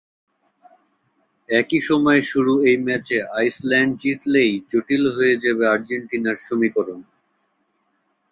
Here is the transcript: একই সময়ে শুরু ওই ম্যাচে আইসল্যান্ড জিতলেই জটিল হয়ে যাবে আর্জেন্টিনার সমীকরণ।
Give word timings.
একই 1.49 1.79
সময়ে 1.81 2.21
শুরু 2.21 2.53
ওই 2.61 2.75
ম্যাচে 2.85 3.17
আইসল্যান্ড 3.39 3.91
জিতলেই 4.01 4.51
জটিল 4.71 5.03
হয়ে 5.15 5.35
যাবে 5.43 5.63
আর্জেন্টিনার 5.67 6.37
সমীকরণ। 6.47 6.99